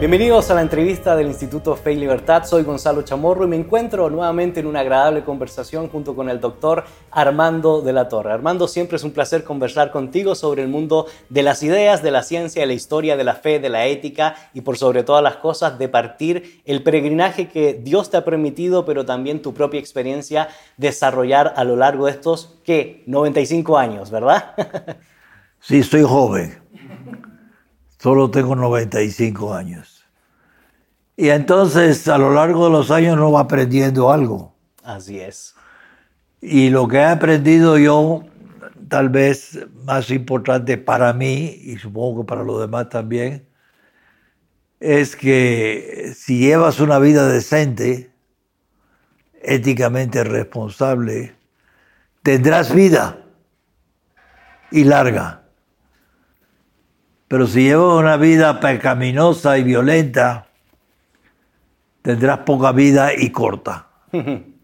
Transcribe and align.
Bienvenidos 0.00 0.50
a 0.50 0.54
la 0.54 0.62
entrevista 0.62 1.14
del 1.14 1.26
Instituto 1.26 1.76
Fe 1.76 1.92
y 1.92 1.96
Libertad. 1.96 2.46
Soy 2.46 2.62
Gonzalo 2.62 3.02
Chamorro 3.02 3.44
y 3.44 3.48
me 3.48 3.56
encuentro 3.56 4.08
nuevamente 4.08 4.60
en 4.60 4.66
una 4.66 4.80
agradable 4.80 5.24
conversación 5.24 5.90
junto 5.90 6.16
con 6.16 6.30
el 6.30 6.40
doctor 6.40 6.84
Armando 7.10 7.82
de 7.82 7.92
la 7.92 8.08
Torre. 8.08 8.32
Armando, 8.32 8.66
siempre 8.66 8.96
es 8.96 9.04
un 9.04 9.10
placer 9.10 9.44
conversar 9.44 9.90
contigo 9.90 10.34
sobre 10.34 10.62
el 10.62 10.68
mundo 10.68 11.04
de 11.28 11.42
las 11.42 11.62
ideas, 11.62 12.02
de 12.02 12.12
la 12.12 12.22
ciencia, 12.22 12.62
de 12.62 12.68
la 12.68 12.72
historia, 12.72 13.18
de 13.18 13.24
la 13.24 13.34
fe, 13.34 13.58
de 13.58 13.68
la 13.68 13.88
ética 13.88 14.36
y 14.54 14.62
por 14.62 14.78
sobre 14.78 15.02
todas 15.02 15.22
las 15.22 15.36
cosas 15.36 15.78
de 15.78 15.90
partir 15.90 16.62
el 16.64 16.82
peregrinaje 16.82 17.50
que 17.50 17.74
Dios 17.74 18.08
te 18.08 18.16
ha 18.16 18.24
permitido, 18.24 18.86
pero 18.86 19.04
también 19.04 19.42
tu 19.42 19.52
propia 19.52 19.80
experiencia 19.80 20.48
desarrollar 20.78 21.52
a 21.56 21.64
lo 21.64 21.76
largo 21.76 22.06
de 22.06 22.12
estos, 22.12 22.58
¿qué? 22.64 23.02
95 23.04 23.76
años, 23.76 24.10
¿verdad? 24.10 24.54
sí, 25.60 25.80
estoy 25.80 26.04
joven. 26.04 26.58
Solo 28.00 28.30
tengo 28.30 28.56
95 28.56 29.52
años. 29.52 30.06
Y 31.18 31.28
entonces 31.28 32.08
a 32.08 32.16
lo 32.16 32.32
largo 32.32 32.64
de 32.64 32.70
los 32.70 32.90
años 32.90 33.14
uno 33.14 33.32
va 33.32 33.40
aprendiendo 33.40 34.10
algo. 34.10 34.54
Así 34.82 35.20
es. 35.20 35.54
Y 36.40 36.70
lo 36.70 36.88
que 36.88 36.96
he 36.96 37.04
aprendido 37.04 37.76
yo, 37.76 38.24
tal 38.88 39.10
vez 39.10 39.66
más 39.84 40.10
importante 40.10 40.78
para 40.78 41.12
mí, 41.12 41.60
y 41.62 41.76
supongo 41.76 42.22
que 42.22 42.26
para 42.26 42.42
los 42.42 42.58
demás 42.58 42.88
también, 42.88 43.46
es 44.80 45.14
que 45.14 46.14
si 46.16 46.38
llevas 46.38 46.80
una 46.80 46.98
vida 46.98 47.28
decente, 47.28 48.10
éticamente 49.42 50.24
responsable, 50.24 51.34
tendrás 52.22 52.74
vida 52.74 53.26
y 54.70 54.84
larga. 54.84 55.39
Pero 57.30 57.46
si 57.46 57.62
llevas 57.62 57.96
una 57.96 58.16
vida 58.16 58.58
pecaminosa 58.58 59.56
y 59.56 59.62
violenta, 59.62 60.48
tendrás 62.02 62.38
poca 62.38 62.72
vida 62.72 63.14
y 63.16 63.30
corta. 63.30 63.86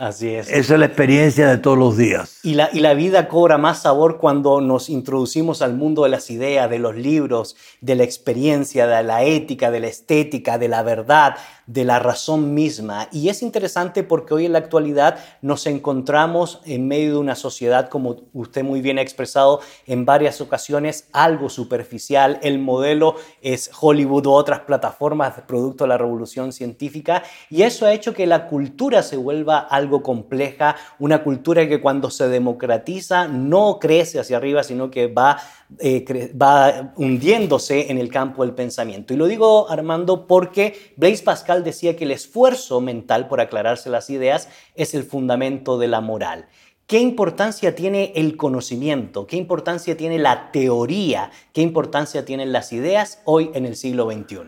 Así 0.00 0.34
es. 0.34 0.48
Esa 0.48 0.72
es 0.72 0.80
la 0.80 0.86
experiencia 0.86 1.46
de 1.46 1.58
todos 1.58 1.76
los 1.76 1.98
días. 1.98 2.40
Y 2.42 2.54
la, 2.54 2.70
y 2.72 2.80
la 2.80 2.94
vida 2.94 3.28
cobra 3.28 3.58
más 3.58 3.82
sabor 3.82 4.16
cuando 4.16 4.62
nos 4.62 4.88
introducimos 4.88 5.60
al 5.60 5.74
mundo 5.74 6.04
de 6.04 6.08
las 6.08 6.30
ideas, 6.30 6.70
de 6.70 6.78
los 6.78 6.96
libros, 6.96 7.54
de 7.82 7.96
la 7.96 8.04
experiencia, 8.04 8.86
de 8.86 9.02
la 9.02 9.24
ética, 9.24 9.70
de 9.70 9.80
la 9.80 9.88
estética, 9.88 10.56
de 10.56 10.68
la 10.68 10.82
verdad, 10.82 11.36
de 11.66 11.84
la 11.84 11.98
razón 11.98 12.54
misma. 12.54 13.08
Y 13.12 13.28
es 13.28 13.42
interesante 13.42 14.02
porque 14.02 14.32
hoy 14.32 14.46
en 14.46 14.54
la 14.54 14.58
actualidad 14.60 15.18
nos 15.42 15.66
encontramos 15.66 16.62
en 16.64 16.88
medio 16.88 17.12
de 17.12 17.18
una 17.18 17.34
sociedad, 17.34 17.90
como 17.90 18.22
usted 18.32 18.64
muy 18.64 18.80
bien 18.80 18.98
ha 18.98 19.02
expresado 19.02 19.60
en 19.86 20.06
varias 20.06 20.40
ocasiones, 20.40 21.08
algo 21.12 21.50
superficial. 21.50 22.40
El 22.42 22.58
modelo 22.58 23.16
es 23.42 23.70
Hollywood 23.78 24.26
u 24.26 24.32
otras 24.32 24.60
plataformas 24.60 25.34
producto 25.46 25.84
de 25.84 25.88
la 25.88 25.98
revolución 25.98 26.54
científica. 26.54 27.22
Y 27.50 27.62
eso 27.62 27.84
ha 27.84 27.92
hecho 27.92 28.14
que 28.14 28.26
la 28.26 28.46
cultura 28.46 29.02
se 29.02 29.18
vuelva 29.18 29.58
algo 29.58 29.89
compleja, 30.02 30.76
una 30.98 31.22
cultura 31.22 31.68
que 31.68 31.80
cuando 31.80 32.10
se 32.10 32.28
democratiza 32.28 33.28
no 33.28 33.78
crece 33.80 34.20
hacia 34.20 34.36
arriba, 34.36 34.62
sino 34.62 34.90
que 34.90 35.08
va 35.08 35.38
eh, 35.78 36.32
va 36.40 36.92
hundiéndose 36.96 37.90
en 37.90 37.98
el 37.98 38.10
campo 38.10 38.44
del 38.44 38.54
pensamiento. 38.54 39.14
Y 39.14 39.16
lo 39.16 39.26
digo, 39.26 39.70
Armando, 39.70 40.26
porque 40.26 40.94
Blaise 40.96 41.22
Pascal 41.22 41.62
decía 41.62 41.96
que 41.96 42.04
el 42.04 42.10
esfuerzo 42.10 42.80
mental 42.80 43.28
por 43.28 43.40
aclararse 43.40 43.88
las 43.88 44.10
ideas 44.10 44.48
es 44.74 44.94
el 44.94 45.04
fundamento 45.04 45.78
de 45.78 45.88
la 45.88 46.00
moral. 46.00 46.46
¿Qué 46.88 46.98
importancia 46.98 47.76
tiene 47.76 48.12
el 48.16 48.36
conocimiento? 48.36 49.28
¿Qué 49.28 49.36
importancia 49.36 49.96
tiene 49.96 50.18
la 50.18 50.50
teoría? 50.50 51.30
¿Qué 51.52 51.62
importancia 51.62 52.24
tienen 52.24 52.50
las 52.50 52.72
ideas 52.72 53.22
hoy 53.24 53.52
en 53.54 53.64
el 53.64 53.76
siglo 53.76 54.10
XXI? 54.10 54.38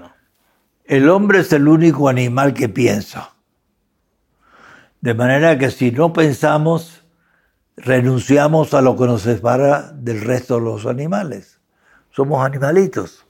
El 0.85 1.09
hombre 1.09 1.39
es 1.39 1.53
el 1.53 1.69
único 1.69 2.09
animal 2.09 2.53
que 2.53 2.69
piensa. 2.69 3.37
De 5.03 5.15
manera 5.15 5.59
que 5.59 5.73
si 5.73 5.91
no 5.91 6.13
pensamos, 6.13 7.03
renunciamos 7.77 8.73
a 8.73 8.81
lo 8.81 8.97
que 8.97 9.07
nos 9.07 9.23
separa 9.23 9.91
del 9.93 10.21
resto 10.21 10.55
de 10.55 10.61
los 10.61 10.87
animales. 10.87 11.61
Somos 12.13 12.47
animalitos. 12.47 13.27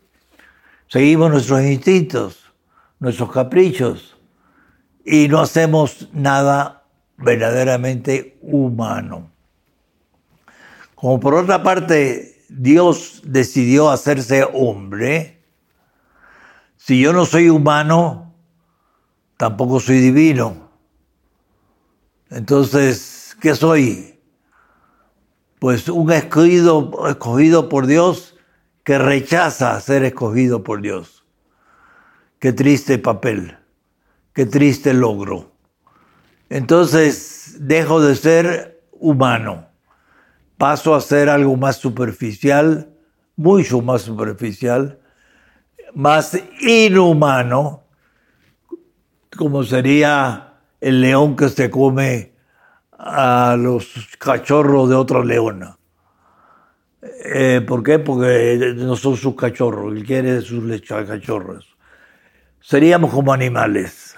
Seguimos 0.87 1.31
nuestros 1.31 1.62
instintos, 1.62 2.53
nuestros 3.00 3.32
caprichos 3.32 4.19
y 5.03 5.28
no 5.28 5.41
hacemos 5.41 6.11
nada 6.12 6.84
verdaderamente 7.16 8.38
humano. 8.43 9.31
Como 10.94 11.19
por 11.21 11.34
otra 11.34 11.62
parte 11.62 12.44
Dios 12.50 13.22
decidió 13.25 13.91
hacerse 13.91 14.47
hombre, 14.53 15.43
si 16.77 17.00
yo 17.00 17.15
no 17.15 17.25
soy 17.25 17.49
humano, 17.49 18.34
tampoco 19.38 19.81
soy 19.81 20.00
divino. 20.00 20.62
Entonces, 22.32 23.37
¿qué 23.41 23.54
soy? 23.54 24.12
pues 25.62 25.88
un 25.88 26.10
escogido, 26.10 27.06
escogido 27.09 27.69
por 27.69 27.87
Dios 27.87 28.34
que 28.82 28.98
rechaza 28.98 29.81
ser 29.81 30.03
escogido 30.03 30.65
por 30.65 30.82
Dios. 30.82 31.25
Qué 32.41 32.53
triste 32.53 32.98
papel, 32.98 33.56
qué 34.32 34.44
triste 34.44 34.93
logro. 34.93 35.53
Entonces 36.48 37.59
dejo 37.60 38.00
de 38.00 38.16
ser 38.16 38.82
humano, 38.91 39.69
paso 40.59 40.97
a 40.97 41.00
ser 41.00 41.28
algo 41.28 41.56
más 41.56 41.76
superficial, 41.76 42.93
mucho 43.37 43.81
más 43.82 44.03
superficial, 44.03 44.99
más 45.94 46.37
inhumano, 46.60 47.84
como 49.38 49.62
sería 49.62 50.51
el 50.82 51.00
león 51.00 51.37
que 51.37 51.48
se 51.48 51.70
come 51.70 52.34
a 52.98 53.56
los 53.56 53.88
cachorros 54.19 54.88
de 54.88 54.97
otra 54.97 55.25
leona. 55.25 55.78
Eh, 57.25 57.65
¿Por 57.66 57.84
qué? 57.84 58.00
Porque 58.00 58.75
no 58.76 58.97
son 58.97 59.16
sus 59.16 59.37
cachorros, 59.37 59.94
él 59.94 60.04
quiere 60.04 60.41
sus 60.41 60.65
cachorros. 60.82 61.76
Seríamos 62.60 63.12
como 63.12 63.32
animales. 63.32 64.16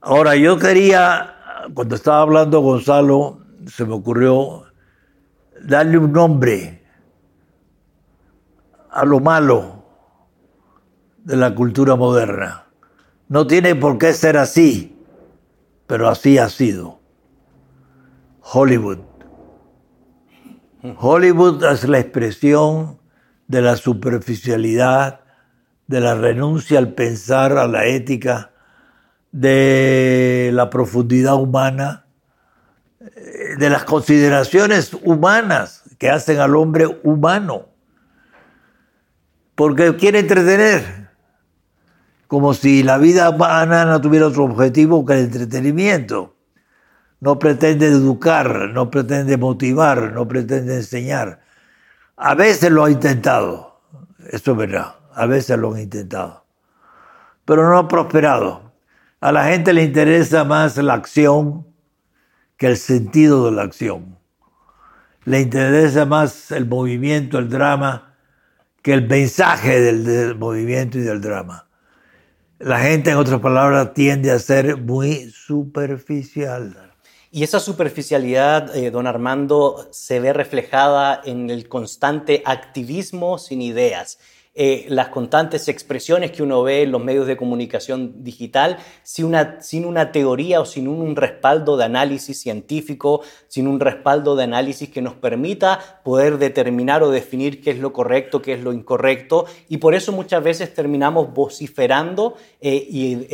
Ahora, 0.00 0.34
yo 0.34 0.58
quería, 0.58 1.34
cuando 1.74 1.96
estaba 1.96 2.22
hablando 2.22 2.60
Gonzalo, 2.60 3.40
se 3.66 3.84
me 3.84 3.92
ocurrió 3.92 4.64
darle 5.62 5.98
un 5.98 6.12
nombre 6.12 6.82
a 8.90 9.04
lo 9.04 9.20
malo 9.20 9.84
de 11.18 11.36
la 11.36 11.54
cultura 11.54 11.96
moderna. 11.96 12.63
No 13.28 13.46
tiene 13.46 13.74
por 13.74 13.98
qué 13.98 14.12
ser 14.12 14.36
así 14.36 14.94
pero 15.86 16.08
así 16.08 16.38
ha 16.38 16.48
sido. 16.48 17.00
Hollywood. 18.40 18.98
Hollywood 20.98 21.64
es 21.64 21.88
la 21.88 21.98
expresión 21.98 22.98
de 23.48 23.62
la 23.62 23.76
superficialidad, 23.76 25.20
de 25.86 26.00
la 26.00 26.14
renuncia 26.14 26.78
al 26.78 26.92
pensar, 26.94 27.56
a 27.56 27.66
la 27.66 27.86
ética, 27.86 28.50
de 29.32 30.50
la 30.52 30.70
profundidad 30.70 31.36
humana, 31.36 32.06
de 33.58 33.70
las 33.70 33.84
consideraciones 33.84 34.94
humanas 35.02 35.82
que 35.98 36.10
hacen 36.10 36.38
al 36.38 36.54
hombre 36.54 37.00
humano. 37.02 37.68
Porque 39.54 39.96
quiere 39.96 40.20
entretener 40.20 41.03
como 42.34 42.52
si 42.52 42.82
la 42.82 42.98
vida 42.98 43.30
no 43.30 44.00
tuviera 44.00 44.26
otro 44.26 44.42
objetivo 44.42 45.06
que 45.06 45.12
el 45.12 45.18
entretenimiento. 45.26 46.34
No 47.20 47.38
pretende 47.38 47.86
educar, 47.86 48.70
no 48.70 48.90
pretende 48.90 49.36
motivar, 49.36 50.12
no 50.12 50.26
pretende 50.26 50.74
enseñar. 50.74 51.42
A 52.16 52.34
veces 52.34 52.72
lo 52.72 52.86
ha 52.86 52.90
intentado, 52.90 53.80
esto 54.32 54.50
es 54.50 54.56
verdad, 54.56 54.96
a 55.14 55.26
veces 55.26 55.56
lo 55.56 55.74
han 55.74 55.82
intentado, 55.82 56.44
pero 57.44 57.70
no 57.70 57.78
ha 57.78 57.86
prosperado. 57.86 58.72
A 59.20 59.30
la 59.30 59.44
gente 59.44 59.72
le 59.72 59.84
interesa 59.84 60.42
más 60.42 60.76
la 60.78 60.94
acción 60.94 61.64
que 62.56 62.66
el 62.66 62.76
sentido 62.76 63.44
de 63.44 63.52
la 63.52 63.62
acción. 63.62 64.18
Le 65.24 65.40
interesa 65.40 66.04
más 66.04 66.50
el 66.50 66.66
movimiento, 66.66 67.38
el 67.38 67.48
drama, 67.48 68.16
que 68.82 68.92
el 68.92 69.06
mensaje 69.06 69.80
del 69.80 70.34
movimiento 70.34 70.98
y 70.98 71.02
del 71.02 71.20
drama 71.20 71.68
la 72.58 72.80
gente, 72.80 73.10
en 73.10 73.16
otras 73.16 73.40
palabras, 73.40 73.94
tiende 73.94 74.30
a 74.30 74.38
ser 74.38 74.76
muy 74.76 75.30
superficial. 75.30 76.92
Y 77.30 77.42
esa 77.42 77.58
superficialidad, 77.58 78.76
eh, 78.76 78.92
don 78.92 79.08
Armando, 79.08 79.88
se 79.90 80.20
ve 80.20 80.32
reflejada 80.32 81.20
en 81.24 81.50
el 81.50 81.68
constante 81.68 82.42
activismo 82.44 83.38
sin 83.38 83.60
ideas. 83.60 84.18
Eh, 84.56 84.86
las 84.88 85.08
constantes 85.08 85.66
expresiones 85.66 86.30
que 86.30 86.40
uno 86.40 86.62
ve 86.62 86.82
en 86.82 86.92
los 86.92 87.02
medios 87.02 87.26
de 87.26 87.36
comunicación 87.36 88.22
digital 88.22 88.78
sin 89.02 89.24
una, 89.24 89.60
sin 89.60 89.84
una 89.84 90.12
teoría 90.12 90.60
o 90.60 90.64
sin 90.64 90.86
un 90.86 91.16
respaldo 91.16 91.76
de 91.76 91.82
análisis 91.82 92.40
científico, 92.40 93.22
sin 93.48 93.66
un 93.66 93.80
respaldo 93.80 94.36
de 94.36 94.44
análisis 94.44 94.90
que 94.90 95.02
nos 95.02 95.14
permita 95.14 96.00
poder 96.04 96.38
determinar 96.38 97.02
o 97.02 97.10
definir 97.10 97.60
qué 97.60 97.72
es 97.72 97.80
lo 97.80 97.92
correcto, 97.92 98.42
qué 98.42 98.52
es 98.52 98.60
lo 98.60 98.72
incorrecto. 98.72 99.46
Y 99.68 99.78
por 99.78 99.96
eso 99.96 100.12
muchas 100.12 100.44
veces 100.44 100.72
terminamos 100.72 101.34
vociferando 101.34 102.36
eh, 102.60 102.86
y 102.88 103.26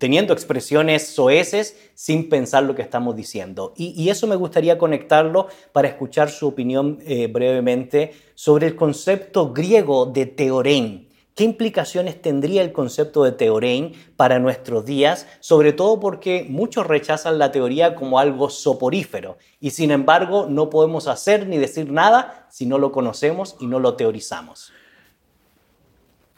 teniendo 0.00 0.32
expresiones 0.32 1.08
soeces 1.08 1.76
sin 1.94 2.30
pensar 2.30 2.62
lo 2.62 2.74
que 2.74 2.80
estamos 2.80 3.14
diciendo. 3.14 3.74
Y, 3.76 4.08
eso 4.08 4.26
me 4.26 4.34
gustaría 4.34 4.78
conectarlo 4.78 5.48
para 5.72 5.88
escuchar 5.88 6.30
su 6.30 6.48
opinión 6.48 7.00
eh, 7.02 7.26
brevemente 7.26 8.14
sobre 8.34 8.66
el 8.66 8.76
concepto 8.76 9.52
griego 9.52 10.06
de 10.06 10.24
teorén. 10.24 11.10
¿Qué 11.34 11.44
implicaciones 11.44 12.20
tendría 12.22 12.62
el 12.62 12.72
concepto 12.72 13.24
de 13.24 13.32
teorén 13.32 13.92
para 14.16 14.38
nuestros 14.38 14.86
días? 14.86 15.26
Sobre 15.40 15.74
todo 15.74 16.00
porque 16.00 16.46
muchos 16.48 16.86
rechazan 16.86 17.38
la 17.38 17.52
teoría 17.52 17.94
como 17.94 18.18
algo 18.18 18.48
soporífero 18.48 19.36
y 19.60 19.70
sin 19.70 19.90
embargo 19.90 20.46
no 20.48 20.70
podemos 20.70 21.08
hacer 21.08 21.46
ni 21.46 21.58
decir 21.58 21.92
nada 21.92 22.46
si 22.50 22.64
no 22.64 22.78
lo 22.78 22.90
conocemos 22.90 23.54
y 23.60 23.66
no 23.66 23.78
lo 23.78 23.96
teorizamos. 23.96 24.72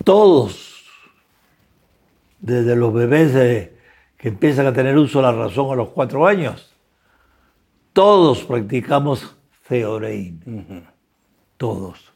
Todos 0.04 0.71
desde 2.42 2.76
los 2.76 2.92
bebés 2.92 3.70
que 4.18 4.28
empiezan 4.28 4.66
a 4.66 4.74
tener 4.74 4.98
uso 4.98 5.20
de 5.20 5.22
la 5.22 5.32
razón 5.32 5.72
a 5.72 5.76
los 5.76 5.88
cuatro 5.88 6.26
años, 6.26 6.74
todos 7.94 8.44
practicamos 8.44 9.36
Theorein. 9.66 10.86
Todos. 11.56 12.12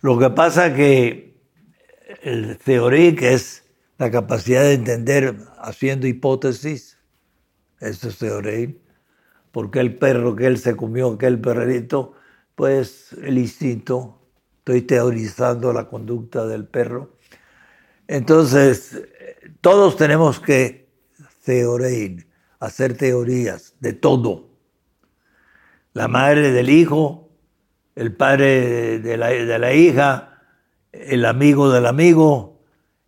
Lo 0.00 0.18
que 0.18 0.30
pasa 0.30 0.74
que 0.74 1.36
el 2.22 2.58
Theorein, 2.58 3.16
que 3.16 3.32
es 3.32 3.64
la 3.98 4.10
capacidad 4.10 4.62
de 4.62 4.74
entender 4.74 5.36
haciendo 5.58 6.06
hipótesis, 6.06 6.98
eso 7.80 8.08
es 8.08 8.18
Theorein. 8.18 8.78
porque 9.52 9.80
el 9.80 9.96
perro 9.96 10.34
que 10.34 10.46
él 10.46 10.58
se 10.58 10.74
comió, 10.76 11.12
aquel 11.12 11.38
perrito? 11.38 12.14
Pues 12.54 13.12
el 13.22 13.38
instinto. 13.38 14.18
Estoy 14.58 14.82
teorizando 14.82 15.72
la 15.72 15.88
conducta 15.88 16.46
del 16.46 16.66
perro. 16.66 17.16
Entonces, 18.08 19.02
todos 19.60 19.96
tenemos 19.96 20.40
que 20.40 20.88
teorear, 21.44 22.24
hacer 22.60 22.96
teorías 22.96 23.74
de 23.80 23.92
todo. 23.92 24.48
La 25.92 26.08
madre 26.08 26.52
del 26.52 26.70
hijo, 26.70 27.30
el 27.94 28.14
padre 28.14 28.98
de 28.98 29.16
la, 29.16 29.28
de 29.28 29.58
la 29.58 29.74
hija, 29.74 30.40
el 30.92 31.24
amigo 31.24 31.70
del 31.70 31.86
amigo, 31.86 32.60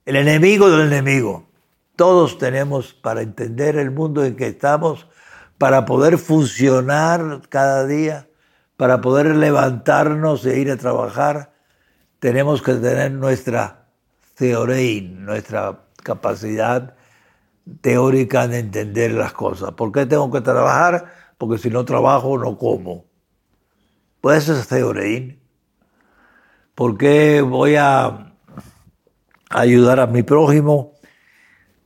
el 0.05 0.17
enemigo 0.17 0.71
del 0.71 0.93
enemigo. 0.93 1.49
Todos 1.97 2.39
tenemos 2.39 2.93
para 2.93 3.23
entender 3.23 3.77
el 3.77 3.91
mundo 3.91 4.25
en 4.25 4.37
que 4.37 4.49
estamos, 4.49 5.09
para 5.59 5.87
poder 5.87 6.19
funcionar 6.19 7.43
cada 7.49 7.87
día, 7.87 8.29
para 8.77 9.01
poder 9.01 9.27
levantarnos 9.37 10.45
e 10.47 10.59
ir 10.59 10.71
a 10.71 10.77
trabajar, 10.77 11.53
tenemos 12.19 12.63
que 12.63 12.75
tener 12.75 13.13
nuestra 13.13 13.84
teorein, 14.35 15.25
nuestra 15.25 15.81
capacidad 16.03 16.95
teórica 17.81 18.47
de 18.47 18.59
entender 18.59 19.13
las 19.13 19.33
cosas. 19.33 19.73
¿Por 19.73 19.93
qué 19.93 20.07
tengo 20.07 20.31
que 20.31 20.41
trabajar? 20.41 21.13
Porque 21.39 21.59
si 21.59 21.71
no 21.71 21.85
trabajo 21.85 22.39
no 22.39 22.59
como. 22.59 23.07
Pues 24.21 24.45
eso 24.45 24.59
es 24.59 24.69
teoría. 24.69 25.37
¿Por 26.75 26.99
qué 26.99 27.41
voy 27.41 27.77
a 27.77 28.35
ayudar 29.51 30.01
a 30.01 30.07
mi 30.07 30.23
prójimo 30.23 30.95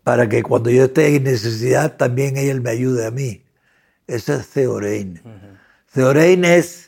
para 0.03 0.29
que 0.29 0.43
cuando 0.43 0.71
yo 0.71 0.85
esté 0.85 1.15
en 1.17 1.25
necesidad 1.25 1.97
también 1.97 2.37
él 2.37 2.61
me 2.61 2.71
ayude 2.71 3.07
a 3.07 3.11
mí? 3.11 3.45
Eso 4.07 4.35
es 4.35 4.49
teorein. 4.49 5.21
Uh 5.25 5.59
es 6.45 6.88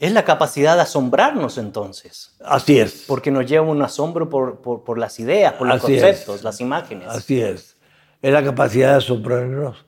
es 0.00 0.12
la 0.12 0.24
capacidad 0.24 0.76
de 0.76 0.82
asombrarnos 0.82 1.58
entonces. 1.58 2.34
Así 2.42 2.80
es. 2.80 3.04
Porque 3.06 3.30
nos 3.30 3.44
lleva 3.44 3.66
un 3.66 3.82
asombro 3.82 4.30
por, 4.30 4.98
las 4.98 5.20
ideas, 5.20 5.52
por 5.52 5.68
los 5.68 5.82
conceptos, 5.82 6.42
las 6.42 6.58
imágenes. 6.62 7.06
Así 7.06 7.38
es. 7.38 7.76
Es 8.22 8.32
la 8.32 8.42
capacidad 8.42 8.92
de 8.92 8.96
asombrarnos. 8.96 9.84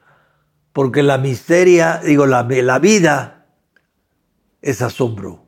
Porque 0.74 1.02
la 1.02 1.16
misteria, 1.16 2.02
digo, 2.04 2.26
la, 2.26 2.42
la 2.42 2.78
vida 2.78 3.46
es 4.60 4.82
asombro. 4.82 5.46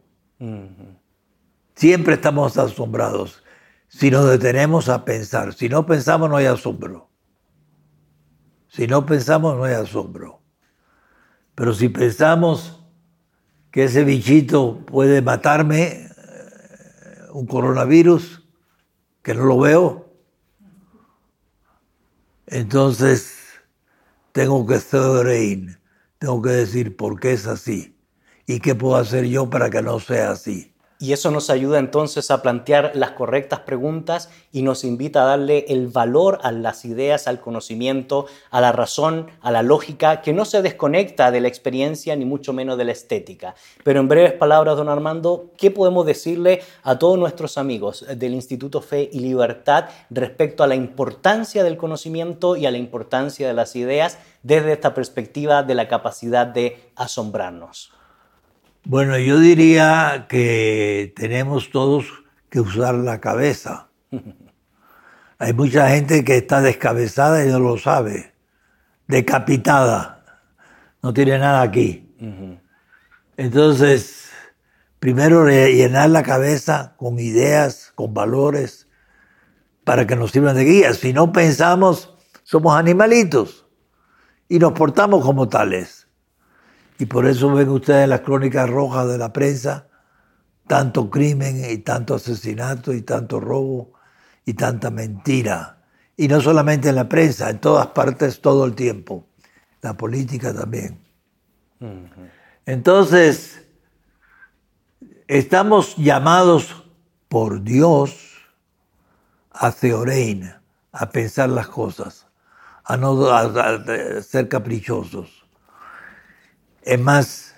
Siempre 1.74 2.14
estamos 2.14 2.56
asombrados. 2.56 3.42
Si 3.88 4.10
nos 4.10 4.26
detenemos 4.30 4.88
a 4.88 5.04
pensar. 5.04 5.52
Si 5.52 5.68
no 5.68 5.84
pensamos, 5.84 6.30
no 6.30 6.36
hay 6.36 6.46
asombro. 6.46 7.10
Si 8.68 8.86
no 8.86 9.04
pensamos, 9.04 9.58
no 9.58 9.64
hay 9.64 9.74
asombro. 9.74 10.40
Pero 11.54 11.74
si 11.74 11.90
pensamos 11.90 12.83
que 13.74 13.82
ese 13.82 14.04
bichito 14.04 14.86
puede 14.86 15.20
matarme, 15.20 15.82
eh, 15.84 16.08
un 17.32 17.44
coronavirus, 17.44 18.44
que 19.20 19.34
no 19.34 19.46
lo 19.46 19.58
veo. 19.58 20.12
Entonces, 22.46 23.34
tengo 24.30 24.64
que 24.64 24.78
reír, 25.24 25.80
tengo 26.18 26.40
que 26.40 26.50
decir 26.50 26.96
por 26.96 27.18
qué 27.18 27.32
es 27.32 27.48
así 27.48 27.98
y 28.46 28.60
qué 28.60 28.76
puedo 28.76 28.94
hacer 28.94 29.24
yo 29.24 29.50
para 29.50 29.70
que 29.70 29.82
no 29.82 29.98
sea 29.98 30.30
así. 30.30 30.73
Y 31.00 31.12
eso 31.12 31.32
nos 31.32 31.50
ayuda 31.50 31.80
entonces 31.80 32.30
a 32.30 32.40
plantear 32.40 32.92
las 32.94 33.10
correctas 33.10 33.60
preguntas 33.60 34.30
y 34.52 34.62
nos 34.62 34.84
invita 34.84 35.22
a 35.22 35.26
darle 35.26 35.64
el 35.68 35.88
valor 35.88 36.38
a 36.42 36.52
las 36.52 36.84
ideas, 36.84 37.26
al 37.26 37.40
conocimiento, 37.40 38.26
a 38.50 38.60
la 38.60 38.70
razón, 38.70 39.26
a 39.40 39.50
la 39.50 39.64
lógica, 39.64 40.22
que 40.22 40.32
no 40.32 40.44
se 40.44 40.62
desconecta 40.62 41.32
de 41.32 41.40
la 41.40 41.48
experiencia 41.48 42.14
ni 42.14 42.24
mucho 42.24 42.52
menos 42.52 42.78
de 42.78 42.84
la 42.84 42.92
estética. 42.92 43.56
Pero 43.82 43.98
en 43.98 44.08
breves 44.08 44.34
palabras, 44.34 44.76
don 44.76 44.88
Armando, 44.88 45.50
¿qué 45.58 45.72
podemos 45.72 46.06
decirle 46.06 46.62
a 46.84 46.96
todos 46.96 47.18
nuestros 47.18 47.58
amigos 47.58 48.06
del 48.16 48.32
Instituto 48.32 48.80
Fe 48.80 49.10
y 49.12 49.18
Libertad 49.18 49.86
respecto 50.10 50.62
a 50.62 50.68
la 50.68 50.76
importancia 50.76 51.64
del 51.64 51.76
conocimiento 51.76 52.54
y 52.54 52.66
a 52.66 52.70
la 52.70 52.78
importancia 52.78 53.48
de 53.48 53.54
las 53.54 53.74
ideas 53.74 54.18
desde 54.44 54.72
esta 54.72 54.94
perspectiva 54.94 55.64
de 55.64 55.74
la 55.74 55.88
capacidad 55.88 56.46
de 56.46 56.92
asombrarnos? 56.94 57.90
Bueno, 58.86 59.16
yo 59.16 59.38
diría 59.38 60.26
que 60.28 61.14
tenemos 61.16 61.70
todos 61.70 62.04
que 62.50 62.60
usar 62.60 62.94
la 62.94 63.18
cabeza. 63.18 63.88
Hay 65.38 65.54
mucha 65.54 65.88
gente 65.88 66.22
que 66.22 66.36
está 66.36 66.60
descabezada 66.60 67.46
y 67.46 67.48
no 67.48 67.60
lo 67.60 67.78
sabe, 67.78 68.34
decapitada, 69.08 70.42
no 71.02 71.14
tiene 71.14 71.38
nada 71.38 71.62
aquí. 71.62 72.14
Entonces, 73.38 74.28
primero 74.98 75.48
llenar 75.48 76.10
la 76.10 76.22
cabeza 76.22 76.92
con 76.98 77.18
ideas, 77.18 77.90
con 77.94 78.12
valores, 78.12 78.86
para 79.84 80.06
que 80.06 80.14
nos 80.14 80.30
sirvan 80.30 80.56
de 80.56 80.64
guía. 80.64 80.92
Si 80.92 81.14
no 81.14 81.32
pensamos, 81.32 82.14
somos 82.42 82.76
animalitos 82.76 83.66
y 84.46 84.58
nos 84.58 84.72
portamos 84.72 85.24
como 85.24 85.48
tales. 85.48 86.03
Y 86.98 87.06
por 87.06 87.26
eso 87.26 87.52
ven 87.52 87.68
ustedes 87.68 88.08
las 88.08 88.20
crónicas 88.20 88.70
rojas 88.70 89.08
de 89.08 89.18
la 89.18 89.32
prensa, 89.32 89.88
tanto 90.66 91.10
crimen 91.10 91.64
y 91.68 91.78
tanto 91.78 92.14
asesinato 92.14 92.92
y 92.92 93.02
tanto 93.02 93.40
robo 93.40 93.92
y 94.44 94.54
tanta 94.54 94.90
mentira. 94.90 95.78
Y 96.16 96.28
no 96.28 96.40
solamente 96.40 96.90
en 96.90 96.94
la 96.94 97.08
prensa, 97.08 97.50
en 97.50 97.58
todas 97.58 97.88
partes 97.88 98.40
todo 98.40 98.64
el 98.64 98.74
tiempo. 98.74 99.26
La 99.82 99.96
política 99.96 100.54
también. 100.54 101.00
Entonces, 102.64 103.66
estamos 105.26 105.96
llamados 105.96 106.84
por 107.28 107.62
Dios 107.62 108.16
a 109.50 109.72
teorein, 109.72 110.52
a 110.92 111.10
pensar 111.10 111.48
las 111.48 111.68
cosas, 111.68 112.26
a 112.84 112.96
no 112.96 113.16
ser 114.22 114.48
caprichosos. 114.48 115.43
Es 116.84 117.00
más, 117.00 117.54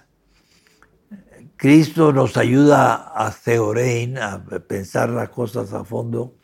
Cristo 1.57 2.13
nos 2.13 2.37
ayuda 2.37 3.13
a 3.13 3.33
teorein, 3.33 4.19
a 4.19 4.45
pensar 4.69 5.09
las 5.11 5.31
cosas 5.31 5.73
a 5.73 5.85
fondo, 5.85 6.37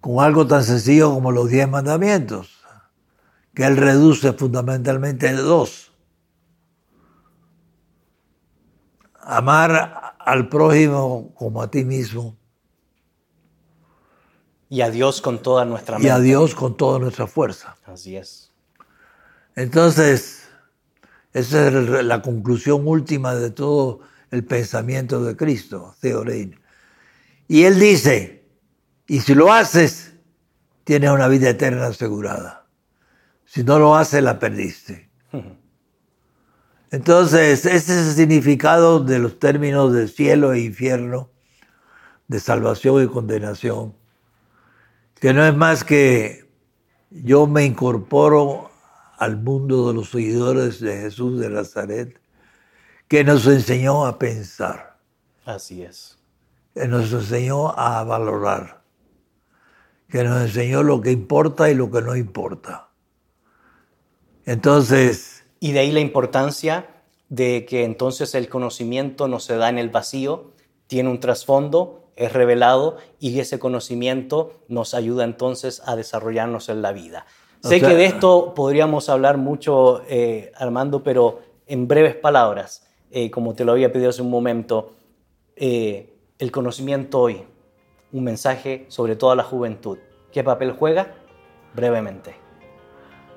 con 0.00 0.24
algo 0.24 0.46
tan 0.46 0.62
sencillo 0.62 1.12
como 1.12 1.32
los 1.32 1.48
diez 1.48 1.68
mandamientos, 1.68 2.60
que 3.54 3.64
Él 3.64 3.76
reduce 3.76 4.32
fundamentalmente 4.34 5.28
a 5.28 5.32
dos. 5.34 5.92
Amar 9.20 10.14
al 10.20 10.48
prójimo 10.48 11.34
como 11.34 11.60
a 11.60 11.68
ti 11.68 11.84
mismo. 11.84 12.36
Y 14.68 14.80
a 14.80 14.90
Dios 14.90 15.20
con 15.20 15.42
toda 15.42 15.64
nuestra 15.64 15.96
mente. 15.96 16.06
Y 16.06 16.10
a 16.10 16.20
Dios 16.20 16.54
con 16.54 16.76
toda 16.76 17.00
nuestra 17.00 17.26
fuerza. 17.26 17.76
Así 17.84 18.16
es. 18.16 18.52
Entonces, 19.56 20.41
Esa 21.32 21.68
es 21.68 22.04
la 22.04 22.20
conclusión 22.22 22.86
última 22.86 23.34
de 23.34 23.50
todo 23.50 24.00
el 24.30 24.44
pensamiento 24.44 25.24
de 25.24 25.36
Cristo, 25.36 25.94
Theorein. 26.00 26.58
Y 27.48 27.64
él 27.64 27.78
dice, 27.78 28.44
y 29.06 29.20
si 29.20 29.34
lo 29.34 29.52
haces, 29.52 30.14
tienes 30.84 31.10
una 31.10 31.28
vida 31.28 31.50
eterna 31.50 31.86
asegurada. 31.86 32.66
Si 33.44 33.62
no 33.62 33.78
lo 33.78 33.94
haces, 33.94 34.22
la 34.22 34.38
perdiste. 34.38 35.10
Entonces, 36.90 37.64
ese 37.64 37.76
es 37.76 38.08
el 38.08 38.14
significado 38.14 39.00
de 39.00 39.18
los 39.18 39.38
términos 39.38 39.92
de 39.92 40.08
cielo 40.08 40.52
e 40.52 40.60
infierno, 40.60 41.30
de 42.28 42.40
salvación 42.40 43.02
y 43.02 43.06
condenación, 43.06 43.94
que 45.20 45.32
no 45.32 45.46
es 45.46 45.54
más 45.54 45.84
que 45.84 46.50
yo 47.10 47.46
me 47.46 47.64
incorporo 47.64 48.71
al 49.22 49.36
mundo 49.36 49.86
de 49.86 49.94
los 49.94 50.10
seguidores 50.10 50.80
de 50.80 50.98
Jesús 50.98 51.38
de 51.38 51.48
Nazaret, 51.48 52.20
que 53.06 53.22
nos 53.22 53.46
enseñó 53.46 54.04
a 54.04 54.18
pensar. 54.18 54.98
Así 55.44 55.84
es. 55.84 56.18
Que 56.74 56.88
nos 56.88 57.12
enseñó 57.12 57.68
a 57.78 58.02
valorar. 58.02 58.82
Que 60.08 60.24
nos 60.24 60.42
enseñó 60.42 60.82
lo 60.82 61.00
que 61.00 61.12
importa 61.12 61.70
y 61.70 61.74
lo 61.74 61.88
que 61.88 62.02
no 62.02 62.16
importa. 62.16 62.88
Entonces, 64.44 65.44
y 65.60 65.70
de 65.70 65.78
ahí 65.78 65.92
la 65.92 66.00
importancia 66.00 67.04
de 67.28 67.64
que 67.64 67.84
entonces 67.84 68.34
el 68.34 68.48
conocimiento 68.48 69.28
no 69.28 69.38
se 69.38 69.56
da 69.56 69.68
en 69.68 69.78
el 69.78 69.90
vacío, 69.90 70.50
tiene 70.88 71.10
un 71.10 71.20
trasfondo, 71.20 72.10
es 72.16 72.32
revelado 72.32 72.96
y 73.20 73.38
ese 73.38 73.60
conocimiento 73.60 74.64
nos 74.66 74.94
ayuda 74.94 75.22
entonces 75.22 75.80
a 75.86 75.94
desarrollarnos 75.94 76.68
en 76.68 76.82
la 76.82 76.90
vida. 76.90 77.24
Sé 77.62 77.80
que 77.80 77.94
de 77.94 78.04
esto 78.04 78.52
podríamos 78.54 79.08
hablar 79.08 79.38
mucho, 79.38 80.02
eh, 80.08 80.52
Armando, 80.56 81.02
pero 81.02 81.40
en 81.66 81.88
breves 81.88 82.14
palabras, 82.14 82.86
eh, 83.10 83.30
como 83.30 83.54
te 83.54 83.64
lo 83.64 83.72
había 83.72 83.92
pedido 83.92 84.10
hace 84.10 84.22
un 84.22 84.30
momento, 84.30 84.92
eh, 85.56 86.14
el 86.38 86.50
conocimiento 86.50 87.20
hoy, 87.20 87.42
un 88.12 88.24
mensaje 88.24 88.84
sobre 88.88 89.16
toda 89.16 89.34
la 89.36 89.44
juventud. 89.44 89.98
¿Qué 90.32 90.42
papel 90.44 90.72
juega? 90.72 91.14
Brevemente. 91.74 92.34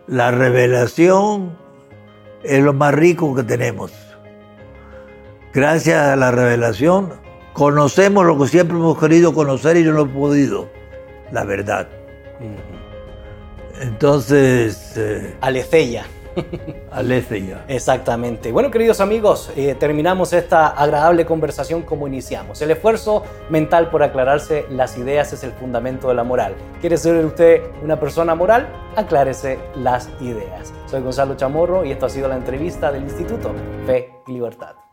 La 0.07 0.31
revelación 0.31 1.57
es 2.43 2.63
lo 2.63 2.73
más 2.73 2.93
rico 2.93 3.33
que 3.35 3.43
tenemos. 3.43 3.91
Gracias 5.53 5.99
a 5.99 6.15
la 6.15 6.31
revelación 6.31 7.25
conocemos 7.55 8.25
lo 8.25 8.37
que 8.37 8.47
siempre 8.47 8.75
hemos 8.75 8.99
querido 8.99 9.33
conocer 9.33 9.77
y 9.77 9.83
no 9.83 9.93
lo 9.93 10.01
hemos 10.01 10.15
podido, 10.15 10.69
la 11.31 11.45
verdad. 11.45 11.87
Entonces... 13.81 14.93
Eh, 14.97 15.35
Alecella. 15.41 16.05
Aletheia. 16.91 17.63
Exactamente. 17.67 18.51
Bueno, 18.51 18.71
queridos 18.71 18.99
amigos, 18.99 19.51
eh, 19.55 19.75
terminamos 19.79 20.33
esta 20.33 20.67
agradable 20.67 21.25
conversación 21.25 21.81
como 21.83 22.07
iniciamos. 22.07 22.61
El 22.61 22.71
esfuerzo 22.71 23.23
mental 23.49 23.89
por 23.89 24.03
aclararse 24.03 24.65
las 24.69 24.97
ideas 24.97 25.31
es 25.33 25.43
el 25.43 25.51
fundamento 25.51 26.09
de 26.09 26.15
la 26.15 26.23
moral. 26.23 26.55
¿Quiere 26.81 26.97
ser 26.97 27.23
usted 27.25 27.61
una 27.83 27.99
persona 27.99 28.35
moral? 28.35 28.67
Aclárese 28.95 29.59
las 29.75 30.09
ideas. 30.19 30.73
Soy 30.87 31.01
Gonzalo 31.01 31.35
Chamorro 31.35 31.85
y 31.85 31.91
esto 31.91 32.05
ha 32.05 32.09
sido 32.09 32.27
la 32.27 32.35
entrevista 32.35 32.91
del 32.91 33.03
Instituto 33.03 33.53
Fe 33.85 34.11
y 34.27 34.33
Libertad. 34.33 34.84